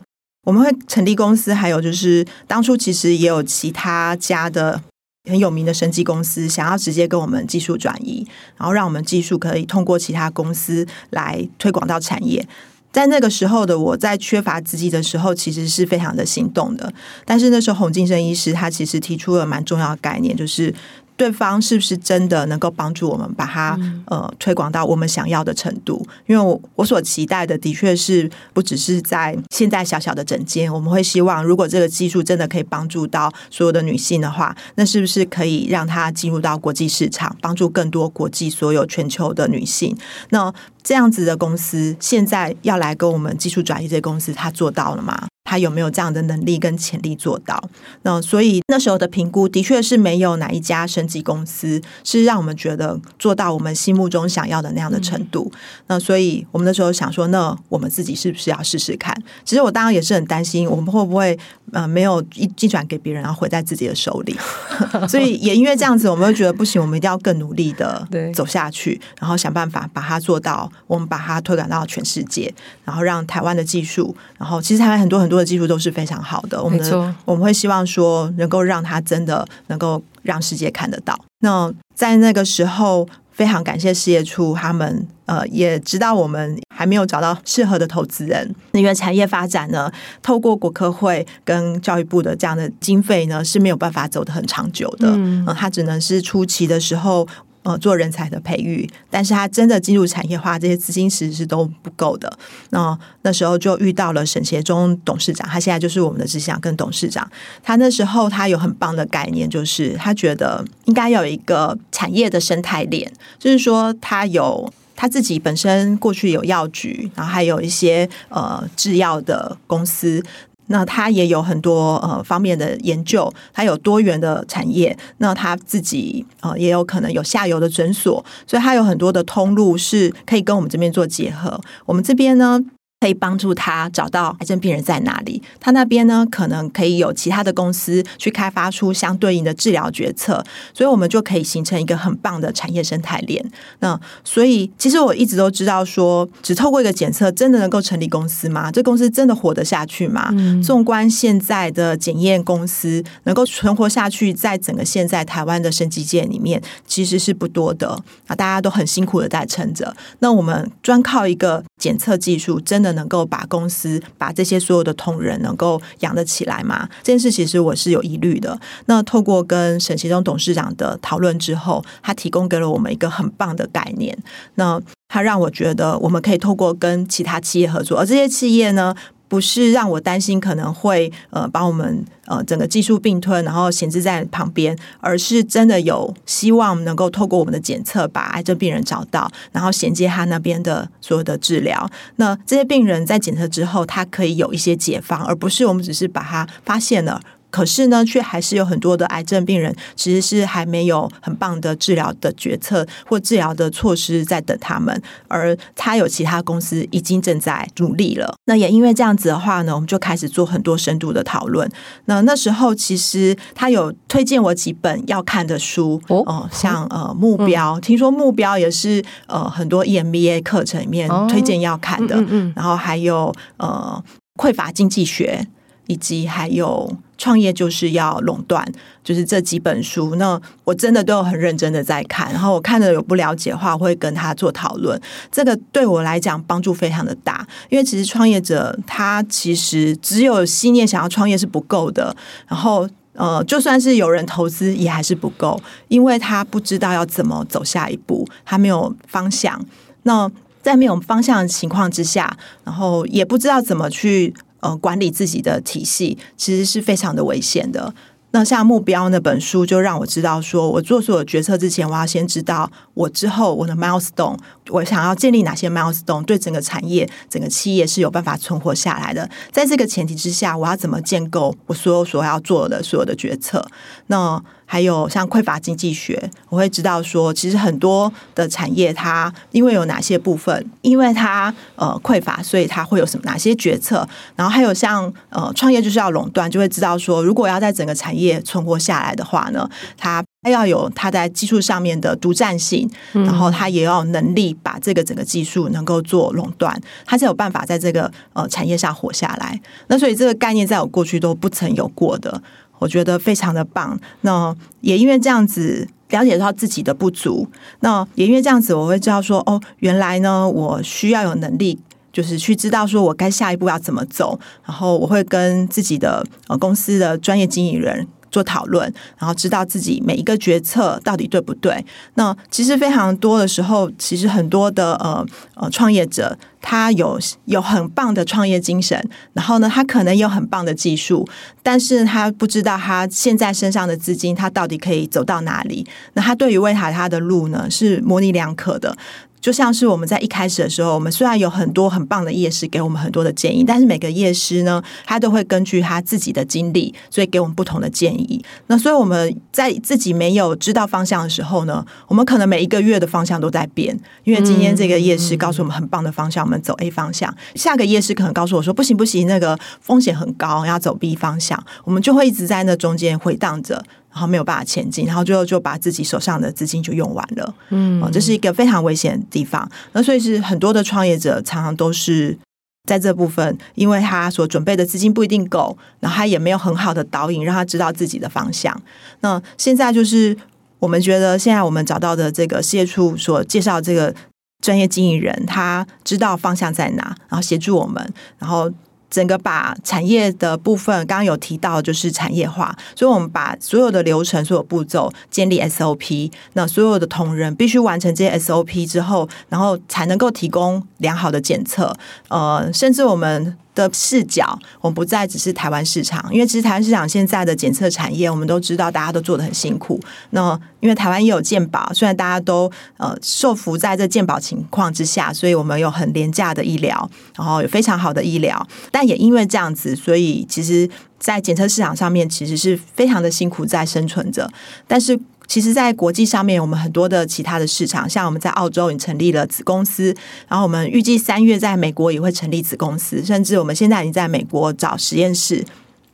[0.44, 4.82] 我们会成立公司，还有就是当初其实也有其他家的
[5.28, 8.26] 很有名的生技公司想要直接跟我们技术转移，
[8.56, 12.46] 然后让我们技术可以通过其他公司来推广到产业。
[12.90, 16.92] 在那个时候的我，在缺乏资金的时候，其实是非常的心动的。
[17.24, 20.74] 但是那时候洪金生医师他其实提出了蛮重要的概念，就是。
[21.22, 26.04] 对方是不是真的能够帮助我们把它呃推广到我们想要的程度？
[26.26, 39.96] 因为我我所期待的的确是不只是在现在小小的整间，我们会希望如果这个技术真的可以帮助到所有的女性的话，那是不是可以让它进入到国际市场，帮助更多国际所有全球的女性？
[40.30, 45.28] 那这样子的公司现在要来跟我们技术转移这些公司，它做到了吗？
[45.52, 47.62] 他有没有这样的能力跟潜力做到？
[48.04, 55.52] 那所以那时候的评估的确是没有哪一家升级公司是让我们觉得做到我们心目中想要的那样的程度。
[55.52, 59.14] 嗯、那所以我们那时候想说，那我们自己是不是要试试看？
[59.44, 61.38] 其实我当然也是很担心，我们会不会
[61.72, 64.34] 呃没有一技转给别人，然后毁在自己的手里。
[65.06, 72.50] 所以也因为这样子，我们会觉得不行，我们一定要更努力的走下去，然后想办法把它做到，我们把它推广到全世界，
[72.86, 75.41] 然后让台湾的技术，然后其实台湾很多很多。
[75.44, 81.18] 技术都是非常好的，我们错我们会希望说能够让它真的能够让世界看得到。
[81.40, 89.90] 那在那个时候，非常感谢事业处他们，呃，也知道我们还没有找到适合的投资人，因为产业发展呢，
[90.22, 97.26] 透过国科会跟教育部的这样的经费呢是没有办法走得很长久的，嗯，呃，它只能是初期的时候。
[97.62, 102.32] 呃，做人才的培育，但是他真的进入产业化，这些资金其实是都不够的。
[102.70, 107.30] 那那时候就遇到了沈协忠董事长，他现在就是我们的执行长跟董事长。
[107.62, 120.20] 他那时候他有很棒的概念，就是他觉得应该有一个产业的生态链，就是说他有他自己本身过去有药局，然后还有一些呃制药的公司。
[120.68, 124.96] 那他也有很多呃方面的研究，他有多元的产业。
[125.18, 131.60] 那他自己呃也有可能有下游的诊所，所以他有很多的通路是可以跟我们这边做结合。
[131.84, 132.60] 我们这边呢，
[133.02, 140.40] 可以帮助他找到癌症病人在哪里，他那边呢，可能可以有其他的公司去开发出相对应的治疗决策，
[140.72, 143.44] 所以我们就可以形成一个很棒的产业生态链。
[143.80, 148.70] 那所以其实我一直都知道说，只透过一个检测真的能够成立公司吗？
[148.70, 150.28] 这公司真的活得下去吗？
[150.34, 150.62] 嗯。
[150.62, 159.92] 纵观现在的检验公司能够存活下去，在整个现在台湾的生技界里面，其实是不多的啊，大家都很辛苦的在撑着。
[160.20, 166.88] 那我们专靠一个检测技术真的能够把公司把这些所有的同仁能够养得起来吗？
[167.02, 168.56] 这件事其实我是有疑虑的。
[168.86, 174.16] 那透过跟沈其中董事长的讨论之后，他提供给了我们一个很棒的概念。
[174.54, 178.94] 那他让我觉得我们可以透过跟其他企业合作，而这些企业呢，
[179.32, 191.90] 不是让我担心可能会呃把我们呃整个技术并吞，然后闲置在旁边，而是真的有希望能够透过我们的检测把癌症病人找到，然后衔接他那边的所有的治疗。
[192.16, 197.22] 那这些病人在检测之后，他可以有一些解放，而不是我们只是把他发现了。
[197.52, 208.34] 可是呢，却还是有很多的癌症病人，其实是还没有很棒的治疗的决策或治疗的措施在等他们，而他有其他公司已经正在努力了。
[208.46, 211.70] 那也因为这样子的话呢，我们就开始做很多深度的讨论。
[212.06, 224.02] 那那时候其实他有推荐我几本要看的书哦、呃，像呃目标，嗯、听说目标也是呃很多 EMBA 课程里面推荐要看的，哦、嗯嗯嗯然后还有呃
[224.36, 225.46] 匮乏经济学。
[225.92, 228.66] 以及还有创业就是要垄断，
[229.04, 230.14] 就是这几本书。
[230.14, 234.98] 那我真的都有很认真的在看，然后我看了有不了解的话，我会跟他做讨论。
[235.30, 242.16] 这个对我来讲帮助非常的大，因为其实创业者他其实只有信念想要创业是不够的，
[242.48, 249.62] 然后呃，就算是有人投资也还是不够，因为他不知道要怎么走下一步，他没有方向。
[250.04, 250.30] 那
[250.62, 254.32] 在没有方向的情况之下，然后也不知道怎么去。
[254.62, 257.94] 呃，管理自己的体系其实是非常的危险的。
[258.34, 264.38] 那像目标那本书，就让我知道说，我做所有决策之前，我要先知道我之后我的 milestone，
[264.70, 269.28] 我想要建立哪些 milestone，对整个产业、整个企业是有办法存活下来的。
[269.50, 273.62] 在这个前提之下，我要怎么建构我所有所要做的所有的决策？
[274.06, 284.08] 那还有像匮乏经济学，我会知道说，其实很多的产业它因为有哪些部分，因为它呃匮乏，所以它会有什么哪些决策。
[284.34, 299.60] 然后还有像呃创业就是要垄断，就会知道说，如果要在整个产业存活下来的话呢，它要有它在技术上面的独占性，然后它也要有能力把这个整个技术能够做垄断，它才有办法在这个呃产业上活下来。
[299.88, 302.42] 那所以这个概念在我过去都不曾有过的。
[302.82, 303.98] 我觉得非常的棒。
[304.22, 307.48] 那也因为这样子了解到自己的不足，
[307.80, 311.78] 那也因为这样子，我会知道说，哦，原来呢，我需要有能力，
[312.12, 314.38] 就是去知道说我该下一步要怎么走。
[314.66, 318.06] 然后我会跟自己的呃公司的专业经理人。
[318.32, 321.84] 做讨论，然后知道自己每一个决策到底对不对。
[322.14, 331.28] 那其实非常多的时候，其实很多的呃呃创业者，他有有很棒的创业精神，然后呢，他可能有很棒的技术，
[331.62, 335.86] 但是他不知道他现在身上的资金，他到底可以走到哪里。
[336.14, 338.96] 那他对于未来他的路呢，是模棱两可的。
[339.42, 348.42] 就像是我们在一开始的时候，我们虽然有很多很棒的夜师给我们很多的建议，但是每个夜师呢，他都会根据他自己的经历，所以给我们不同的建议。
[348.68, 353.98] 那所以我们在自己没有知道方向的时候呢，我们可能每一个月的方向都在变。
[354.22, 361.60] 因为今天这个夜师告诉我们很棒的方向，我们走 A 方向；下个夜师可能告诉我说不行不行，那个风险很高，要走 B 方向。
[361.82, 363.82] 我们就会一直在那中间回荡着。
[364.12, 367.54] 然后没有办法前进，然后最后就把自己手上的资金就用完了。
[367.70, 369.66] 嗯，这是一个非常危险的地方。
[369.92, 372.38] 那所以是很多的创业者常常都是
[372.86, 378.78] 在这部分，因为他所准备的资金不一定够，然后他也没有很好的导引，让他知道自己的方向。
[379.20, 380.36] 那现在就是
[380.78, 384.14] 我们觉得，现在我们找到的这个事业处所介绍这个
[384.60, 388.70] 专业经营人，他知道方向在哪，然后协助我们，然后。
[389.12, 401.94] 整个把产业的部分，刚刚有提到，就是产业化，所以我们把所有的流程、所有步骤建立 SOP，那所有的同仁必须完成这些 SOP 之后，然后才能够提供良好的检测，
[402.28, 403.56] 呃，甚至我们。
[403.74, 410.00] 的视角，我们不再只是台湾市场，因为其实台湾市场现在的检测产业，我们都知道，大家都做得很辛苦。
[410.30, 424.50] 那因为台湾也有健保，虽然大家都呃受福在这健保情况之下，所以我们有很廉价的医疗，然后有非常好的医疗，但也因为这样子，所以其实，在检测市场上面，其实是非常的辛苦在生存着，
[424.86, 425.18] 但是。
[425.46, 430.14] 其实，在国际上面，我们很多的其他的市场，像我们在澳洲已成立了子公司，
[430.48, 435.62] 然后我们预计三月在美国也会成立子公司，甚至我们现在已经在美国找实验室，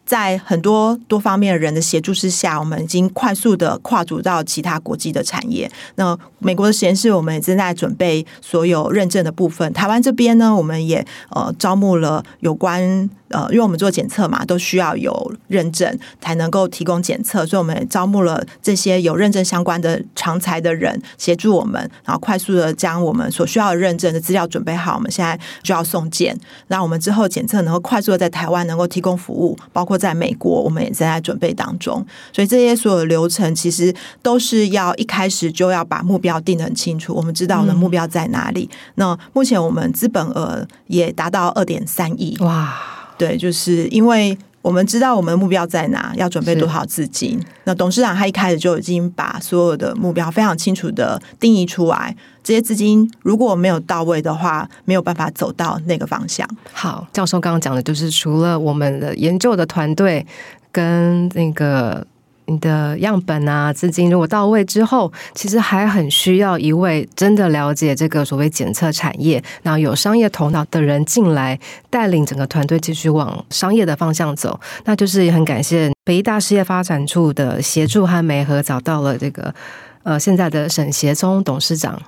[0.04, 5.70] 在很多多方面的人的协助之下，我们已经快速的跨足到其他国际的产业。
[5.94, 9.72] 那美国的实验室，我们也正在准备所有认证的部分。
[9.72, 13.08] 台湾这边呢，我们也呃招募了有关。
[13.28, 24.96] 呃，因为我们做检测嘛，都需要有认证才能够提供检测，所以我们也招募了这些有认证相关的常才的人协助我们，然后快速的将我们所需要的认证的资料准备好。
[24.96, 26.38] 我们现在就要送检，
[26.68, 32.04] 那我们之后检测能够快速的在台湾能够提供服务，包括在美国，我们也正在准备当中。
[32.32, 38.68] 所以这些所有流程其实都是要一开始就要把目标定得很清楚，我们知道我们的目标在哪里。
[38.72, 42.97] 嗯、那目前我们资本额也达到二点三亿，哇！
[43.18, 47.38] 对，就是因为我们知道我们的目标在哪，要准备多少资金。
[47.64, 52.14] 那董事长他一开始就已经把所有的目标非常清楚的定义出来。
[52.42, 56.48] 这些资金如果没有到位的话，没有办法走到那个方向。
[56.72, 60.26] 好，教授刚刚讲的就是除了我们的研究的团队
[60.70, 62.06] 跟那个。
[62.48, 71.58] 你的样本啊，资金如果到位之后，其实还很需要一位真的了解这个所谓检测产业，然后有商业头脑的人进来
[71.90, 74.58] 带领整个团队继续往商业的方向走。
[74.84, 79.54] 那就是也很感谢北医大事业发展处的协助和媒合，找到了这个
[80.02, 82.00] 呃现在的沈协聪董事长。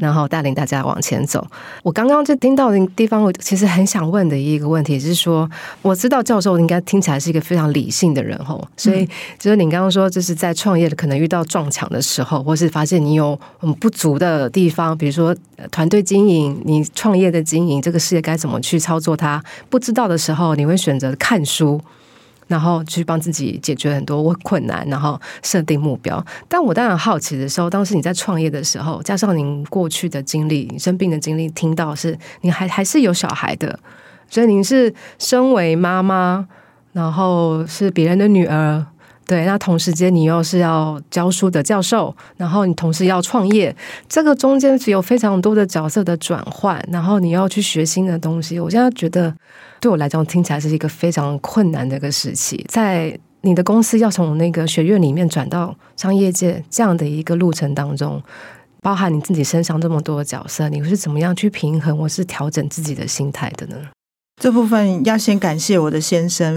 [0.00, 1.46] 然后带领大家往前走。
[1.82, 5.48] 我刚刚就听到的地方，我其实很想问的一个问题是说，
[5.82, 9.08] 我知道教授应该听起来是一个非常理性的人吼，所以
[9.38, 15.34] 就是你刚刚说，就是在创业的可能遇到撞墙的时候，或是发现你有很不足的地方，比如说
[15.70, 21.80] 团队经营、你创业的经营，这个事业该怎么去操作它，不知道的时候，你会选择看书。
[22.48, 26.22] 然后去帮自己解决很多困难，然后设定目标。
[26.48, 33.78] 但我当然好奇的时候，当时你在创业的时候，加上您过去的经历，你生病的经历，听到是你还还是有小孩的，
[34.28, 36.48] 所以您是身为妈妈，
[36.92, 38.84] 然后是别人的女儿。
[39.26, 43.76] 对，那同时间你又是要教书的教授，然后你同时要创业，
[44.08, 48.58] 这个中间只有非常多的角色的转换，然后你要去学新的东西。
[48.58, 49.34] 我现在觉得，
[49.80, 52.64] 对我来讲听起来是一个非常困难的一个时期。
[52.68, 58.20] 在你的公司要从那个学院里面转到商业界这样的一个路程当中，
[58.82, 63.76] 包含你自己身上这么多的角色，你是怎么样去平衡或是调整自己的心态的呢？
[64.40, 66.56] 这部分要先感谢我的先生，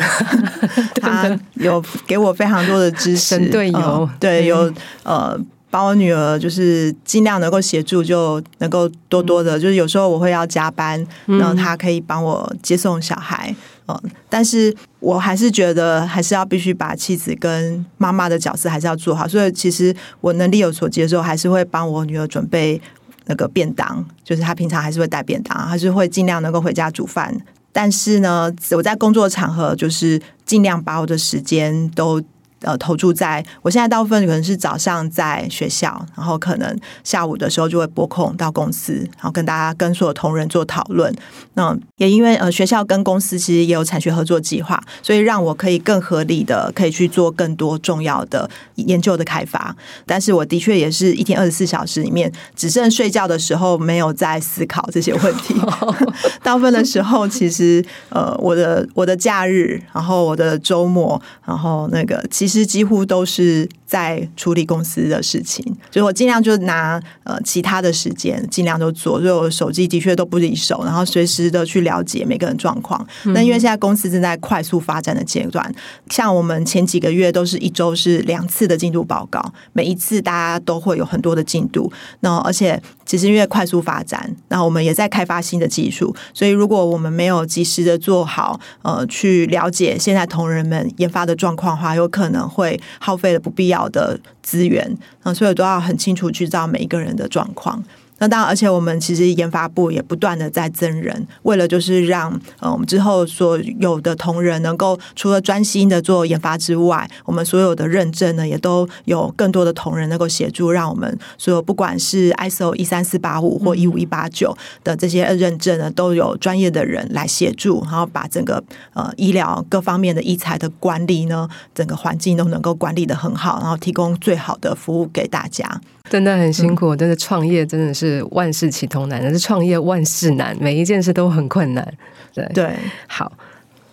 [1.01, 5.35] 他有给我非常多的支持，队友、呃、对，有呃，
[5.71, 13.55] 把我女儿就是尽量能够协助，就能够多多的，就是有时候我会要加班，然后她可以帮我接送小孩，
[13.87, 22.81] 嗯、呃，但是我还是觉得还是要必须把妻子跟妈妈的角色还是要做好，所以其实我能力有所及的时候，还是会帮我女儿准备
[23.27, 27.33] 那个便当，就是她平常还是会带便当，还是会尽量能够回家煮饭。
[27.71, 32.21] 但是呢，我在工作场合就是尽量把我的时间都。
[32.61, 41.11] 呃，投注在我现在大部分可能是早上在学校，然后可能下午的时候就会拨空到公司，然后跟大家跟所有同仁做讨论。
[41.55, 49.75] 那也因为呃学校跟公司其实也有产学合作计划，所以让我可以更合理的可以去做更多重要的研究的开发。
[50.05, 55.55] 但是我的确也是一天二十四小时里面只剩睡觉的时候没有在思考这些问题。
[56.43, 62.50] 大部分的时候其实呃我的我的假日，然后我的周末，然后那个其实。
[62.51, 65.61] 其实几乎都是在处理公司的事情，
[65.91, 73.05] 所以我尽量就拿呃其他的时间尽量都做，所以我手机的确都不离手，然后随时的去了解每个人状况。
[73.25, 75.69] 那、嗯、因为现在公司正在快速发展的阶段，
[76.09, 81.91] 像我们前几个月都是一周是两次的进度报告，每一次大家都会有很多的进度。
[82.21, 92.47] 那而且其实因为快速发展，那我们也在开发新的技术，所以如果我们没有及时的做好呃去了解现在同仁们研发的状况的话，有可能。
[92.47, 97.83] 会耗费了不必要好的资源，那，所以都要很清楚去知道每一个人的状况。
[98.21, 118.63] 那当然，而且我们其实研发部也不断的在增人，为了就是让呃我们之后所有的同仁能够除了专心的做研发之外，我们所有的认证呢也都有更多的同仁能够协助，让我们所有不管是 ISO 一三四八五或一五一八九的这些认证呢，都有专业的人来协助，然后把整个
[118.93, 125.81] 呃医疗各方面的医材的管理呢，整个环境都能够管理的很好，然后提供最好的服务给大家。
[126.09, 131.93] 真的很辛苦，真的创业真的是万事起头难，但是创业万事难，每一件事都很困难。
[132.33, 132.75] 对对，
[133.07, 133.31] 好，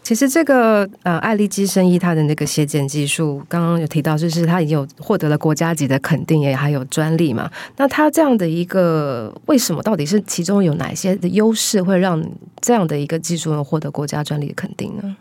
[0.02, 7.50] 其实这个呃，爱丽基生医它的那个血检技术，刚刚有提到，就是它已经有获得了国家级的肯定，也还有专利嘛。
[7.76, 12.20] 那它这样的一个，为什么到底是其中有哪些的优势，会让
[12.60, 15.16] 这样的一个技术能获得国家专利的肯定呢？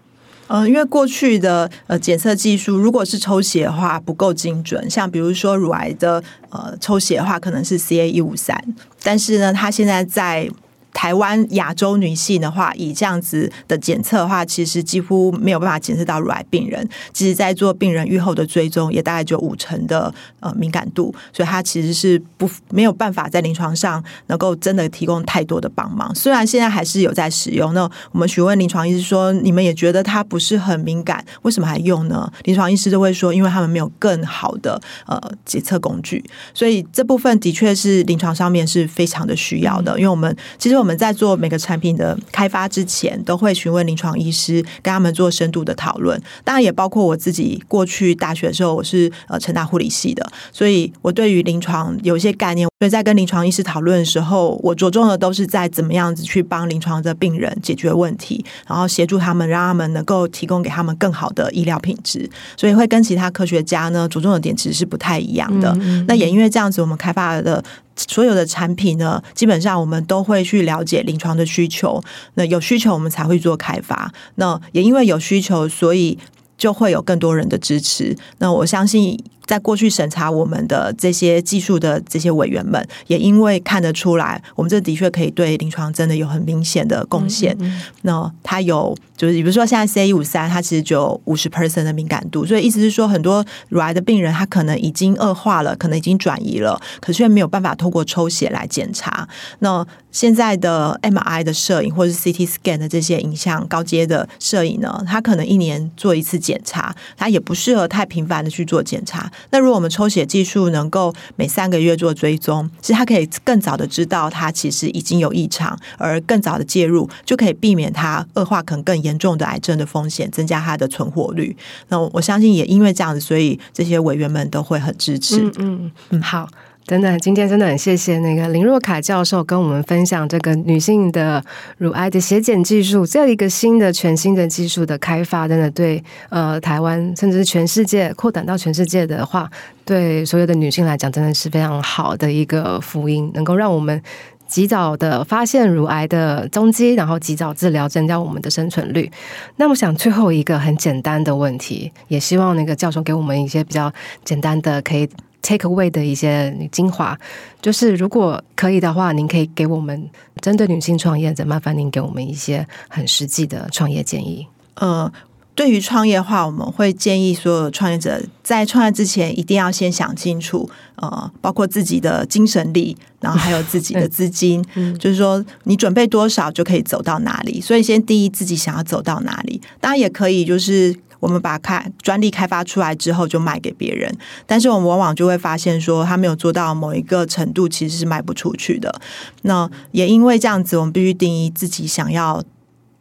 [0.47, 8.57] 呃，因为过去的呃检测技术，如果是抽血的话不够精准，像比如说乳癌的呃抽血的话，可能是 CA 一五三，
[9.03, 10.49] 但是呢，它现在在
[10.93, 16.87] 台湾亚洲女性的话，以这样子的检测的话，其实几乎没有办法检测到乳癌病人。
[17.13, 26.13] 其实，在做病人预后的追踪，也大概就五成的呃敏感度，所以它其实是不没有办法在临床上能够真的提供太多的帮忙。
[26.15, 32.27] 虽然现在还是有在使用，那我们询问临床医师说，你们也觉得它不是很敏感，为什么还用呢？
[32.45, 36.23] 临床医师都会说，因为他们没有更好的呃检测工具。
[36.55, 40.86] 所以这部分的确是临床上面是非常的需要的，因为我们其实我们。
[40.87, 46.17] 我们在做每个产品的开发之前，都会询问临床医师，跟他们做深度的讨论。
[46.45, 47.61] 当然，也包括我自己。
[47.67, 52.65] 过去大学的时候，我是呃成大护理系的，所以我对于临床有一些概念。
[52.79, 62.29] 所以在跟临床医师讨论的时候，我着重的都是在怎么样子去帮临床的病人解决问题，然后协助他们，让他们能够提供给他们更好的医疗品质。
[62.55, 65.71] 所以会跟其他科学家呢，着重的点其实是不太一样的。
[65.71, 66.05] 嗯嗯嗯。
[66.07, 67.63] 那也因为这样子，我们开发的。
[67.95, 71.99] 所有的产品呢，基本上我们都会去了解临床的需求。
[72.35, 74.13] 那有需求，我们才会做开发。
[74.35, 76.15] 那也因为有需求，所以
[76.59, 78.15] 就会有更多人的支持。
[78.37, 79.19] 那我相信。
[79.47, 87.55] 在过去审查我们的这些技术的这些委员们，也因为看得出来，我们这的确可以对临床真的有很明显的贡献。
[87.59, 99.27] 嗯嗯，那它有就是，比如说现在 CA 一五三，它其实就有五十 percent 的敏感度，所以意思是说，很多乳癌的病人他可能已经恶化了，可能已经转移了，可是却没有办法透过抽血来检查。
[99.59, 109.31] 那现在的 MRI 的摄影或者是 CT scan 的这些影像高阶的摄影呢，它可能一年做一次检查，它也不适合太频繁的去做检查。
[109.49, 121.55] 那如果我们抽血技术能够每三个月做追踪，其实它可以更早的知道它其实已经有异常，而更早的介入就可以避免它恶化可能更严重的癌症的风险，增加它的存活率。
[121.89, 125.41] 那我相信也因为这样子，所以这些委员们都会很支持。
[125.41, 126.47] 嗯嗯嗯，好。
[126.87, 131.43] 真的，今天真的很谢谢那个林若凯教授跟我们分享这个女性的
[131.77, 139.51] 乳癌的血检技术，这样一个新的全新的技术的开发，真的对呃台湾甚至是全世界扩展到全世界的话，
[139.83, 144.01] 对所有的女性来讲，真的是非常好的一个福音，能够让我们
[144.47, 149.11] 及早的发现乳癌的踪迹，然后及早治疗，增加我们的生存率。
[149.57, 153.91] 那我想最后一个很简单的问题，也希望那个教授给我们一些比较
[154.23, 155.09] 简单的可以。
[155.47, 157.17] Take away 的一些精华，
[157.61, 160.09] 就是如果可以的话，您可以给我们
[160.41, 164.45] 针对女性创业者，麻烦您给我们一些很实际的创业建议。
[164.73, 165.09] 呃，
[165.55, 177.61] 对于创业的话，我们会建议所有创业者在创业之前，一定要先想清楚，呃，包括自己的精神力，然后还有自己的 资金，嗯、就是说你准备多少就可以走到哪里。
[177.61, 180.93] 所以，先第一自己想要走到哪里，当然也可以就是。
[181.19, 184.13] 我们把开专利开发出来之后，就卖给别人。
[184.45, 189.01] 但是我们往往就会发现，说他没有做到某一个程度，其实是卖不出去的。
[189.41, 192.43] 那也因为这样子，我们必须定义自己想要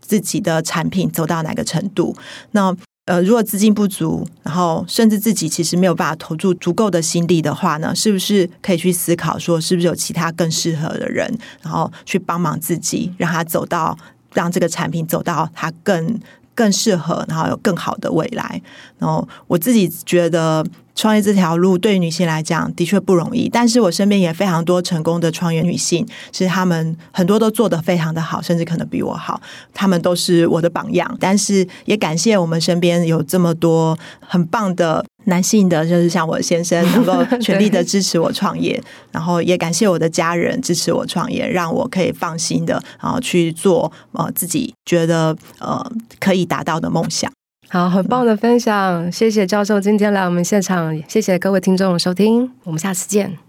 [0.01, 2.17] 自己的产品走到哪个程度。
[2.53, 2.75] 那
[3.07, 13.97] 呃，如果资金不足，然后甚至自己其实没有办法投注足够的心力的话呢，是不是可以去思考说，是不是有其他更适合的人，然后去帮忙自己，让他走到
[14.35, 16.19] 让这个产品走到他更。
[16.57, 18.61] 更适合，然后有更好的未来。
[18.99, 20.67] 然后我自己觉得，
[20.97, 23.49] 创业这条路对于女性来讲的确不容易。
[23.49, 29.41] 但是我身边也非常多成功的创业女性，其实她们很多都做得非常的好，甚至可能比我好。
[29.73, 31.17] 她们都是我的榜样。
[31.21, 35.05] 但是也感谢我们身边有这么多很棒的。
[35.29, 38.81] 男性的就是像我先生能够全力的支持我创业，
[39.11, 45.85] 然后也感谢我的家人支持我创业，让我可以放心的然后去做呃自己觉得呃
[46.21, 47.29] 可以达到的梦想。
[47.69, 53.46] 好，很棒的分享，谢谢教授今天来我们现场，谢谢各位听众收听，我们下次见。